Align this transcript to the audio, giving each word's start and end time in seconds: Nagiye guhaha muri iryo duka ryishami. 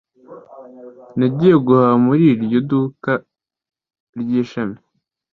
Nagiye 1.17 1.55
guhaha 1.65 1.95
muri 2.05 2.23
iryo 2.33 2.59
duka 2.69 3.11
ryishami. 4.19 4.77